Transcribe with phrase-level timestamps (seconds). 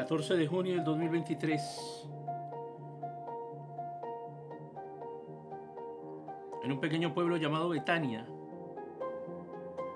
[0.00, 2.06] 14 de junio del 2023.
[6.64, 8.26] En un pequeño pueblo llamado Betania,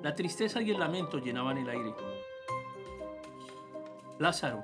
[0.00, 1.96] la tristeza y el lamento llenaban el aire.
[4.20, 4.62] Lázaro,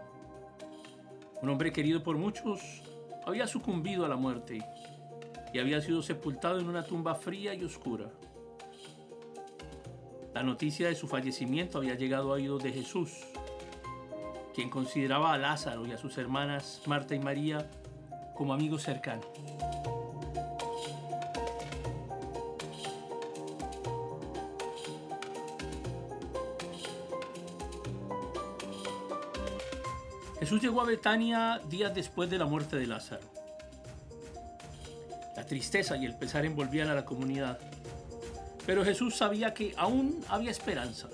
[1.42, 2.84] un hombre querido por muchos,
[3.26, 4.64] había sucumbido a la muerte
[5.52, 8.08] y había sido sepultado en una tumba fría y oscura.
[10.32, 13.33] La noticia de su fallecimiento había llegado a oídos de Jesús,
[14.54, 17.68] quien consideraba a Lázaro y a sus hermanas Marta y María
[18.34, 19.26] como amigos cercanos.
[30.38, 33.22] Jesús llegó a Betania días después de la muerte de Lázaro.
[35.36, 37.58] La tristeza y el pesar envolvían a la comunidad,
[38.66, 41.08] pero Jesús sabía que aún había esperanza.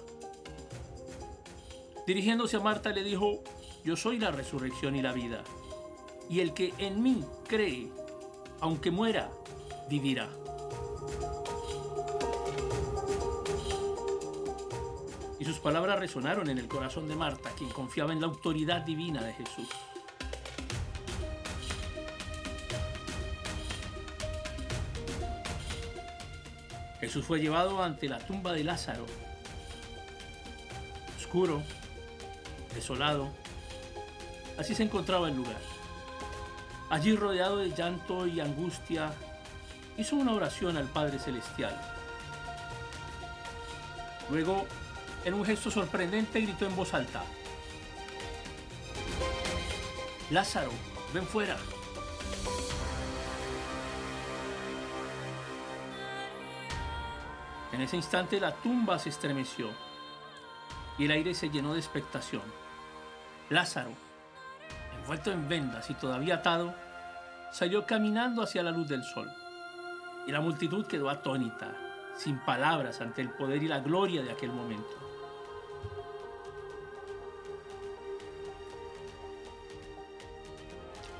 [2.10, 3.44] Dirigiéndose a Marta le dijo,
[3.84, 5.44] yo soy la resurrección y la vida,
[6.28, 7.88] y el que en mí cree,
[8.58, 9.30] aunque muera,
[9.88, 10.28] vivirá.
[15.38, 19.22] Y sus palabras resonaron en el corazón de Marta, quien confiaba en la autoridad divina
[19.22, 19.68] de Jesús.
[26.98, 29.06] Jesús fue llevado ante la tumba de Lázaro,
[31.16, 31.62] oscuro,
[32.74, 33.28] desolado.
[34.58, 35.60] Así se encontraba el lugar.
[36.90, 39.12] Allí rodeado de llanto y angustia,
[39.96, 41.78] hizo una oración al Padre Celestial.
[44.28, 44.66] Luego,
[45.24, 47.22] en un gesto sorprendente, gritó en voz alta.
[50.30, 50.70] Lázaro,
[51.12, 51.56] ven fuera.
[57.72, 59.70] En ese instante la tumba se estremeció
[61.00, 62.42] y el aire se llenó de expectación.
[63.48, 63.90] Lázaro,
[65.00, 66.74] envuelto en vendas y todavía atado,
[67.52, 69.32] salió caminando hacia la luz del sol.
[70.26, 71.74] Y la multitud quedó atónita,
[72.18, 74.90] sin palabras ante el poder y la gloria de aquel momento.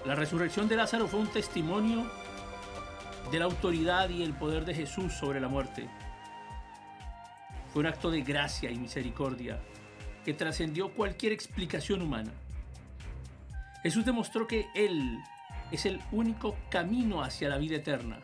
[0.04, 2.04] La resurrección de Lázaro fue un testimonio
[3.32, 5.88] de la autoridad y el poder de Jesús sobre la muerte.
[7.72, 9.60] Fue un acto de gracia y misericordia
[10.24, 12.32] que trascendió cualquier explicación humana.
[13.82, 15.18] Jesús demostró que Él
[15.70, 18.20] es el único camino hacia la vida eterna,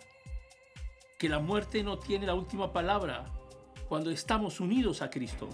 [1.18, 3.24] que la muerte no tiene la última palabra
[3.88, 5.48] cuando estamos unidos a Cristo.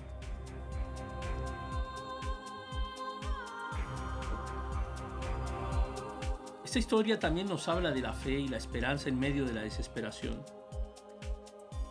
[6.64, 9.60] Esta historia también nos habla de la fe y la esperanza en medio de la
[9.60, 10.42] desesperación.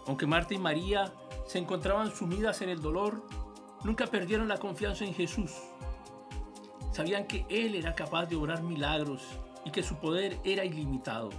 [0.08, 1.14] Aunque Marta y María
[1.46, 3.24] se encontraban sumidas en el dolor,
[3.84, 5.52] nunca perdieron la confianza en Jesús.
[6.92, 9.22] Sabían que Él era capaz de obrar milagros
[9.66, 11.30] y que su poder era ilimitado.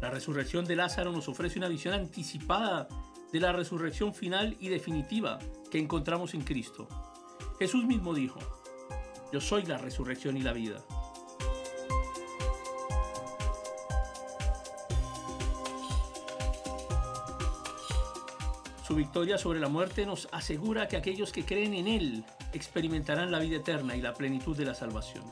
[0.00, 2.88] La resurrección de Lázaro nos ofrece una visión anticipada
[3.32, 5.38] de la resurrección final y definitiva
[5.70, 6.88] que encontramos en Cristo.
[7.58, 8.38] Jesús mismo dijo,
[9.32, 10.82] yo soy la resurrección y la vida.
[18.90, 23.38] Su victoria sobre la muerte nos asegura que aquellos que creen en Él experimentarán la
[23.38, 25.22] vida eterna y la plenitud de la salvación.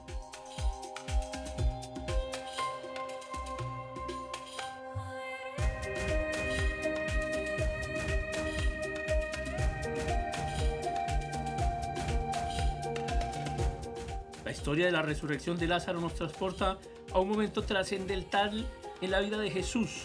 [14.44, 16.78] La historia de la resurrección de Lázaro nos transporta
[17.12, 18.64] a un momento trascendental
[19.00, 20.04] en la vida de Jesús,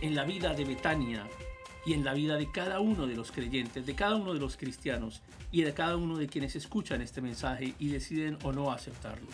[0.00, 1.24] en la vida de Betania
[1.86, 4.56] y en la vida de cada uno de los creyentes, de cada uno de los
[4.56, 9.28] cristianos y de cada uno de quienes escuchan este mensaje y deciden o no aceptarlo.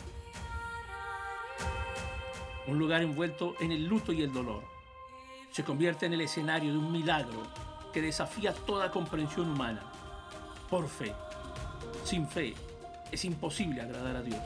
[2.66, 4.64] Un lugar envuelto en el luto y el dolor
[5.50, 7.42] se convierte en el escenario de un milagro
[7.92, 9.90] que desafía toda comprensión humana.
[10.68, 11.14] Por fe,
[12.04, 12.54] sin fe,
[13.10, 14.42] es imposible agradar a Dios.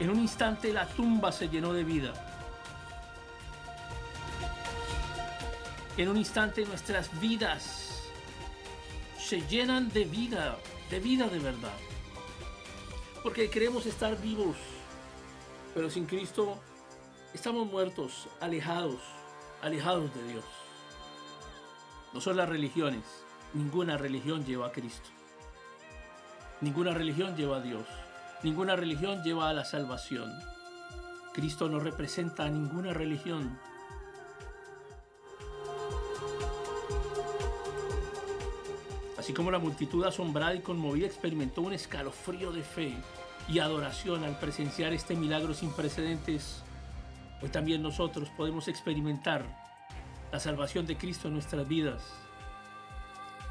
[0.00, 2.14] En un instante la tumba se llenó de vida.
[5.98, 8.08] En un instante nuestras vidas
[9.18, 10.56] se llenan de vida,
[10.90, 11.76] de vida de verdad.
[13.22, 14.56] Porque queremos estar vivos,
[15.74, 16.58] pero sin Cristo
[17.34, 19.02] estamos muertos, alejados,
[19.60, 20.44] alejados de Dios.
[22.14, 23.04] No son las religiones,
[23.52, 25.10] ninguna religión lleva a Cristo.
[26.62, 27.86] Ninguna religión lleva a Dios.
[28.42, 30.32] Ninguna religión lleva a la salvación.
[31.34, 33.58] Cristo no representa a ninguna religión.
[39.18, 42.94] Así como la multitud asombrada y conmovida experimentó un escalofrío de fe
[43.46, 46.62] y adoración al presenciar este milagro sin precedentes,
[47.42, 49.44] hoy también nosotros podemos experimentar
[50.32, 52.02] la salvación de Cristo en nuestras vidas.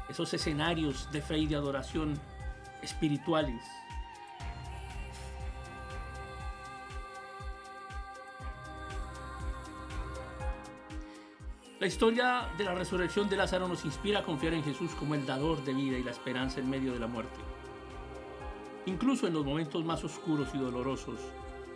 [0.08, 2.20] Esos escenarios de fe y de adoración
[2.82, 3.62] espirituales
[11.80, 15.24] La historia de la resurrección de Lázaro nos inspira a confiar en Jesús como el
[15.24, 17.40] dador de vida y la esperanza en medio de la muerte.
[18.84, 21.18] Incluso en los momentos más oscuros y dolorosos,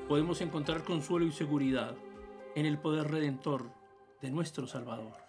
[0.06, 1.94] podemos encontrar consuelo y seguridad
[2.54, 3.70] en el poder redentor
[4.20, 5.23] de nuestro Salvador.